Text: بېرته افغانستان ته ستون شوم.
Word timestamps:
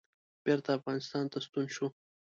بېرته 0.45 0.69
افغانستان 0.77 1.23
ته 1.31 1.37
ستون 1.45 1.65
شوم. 1.75 1.91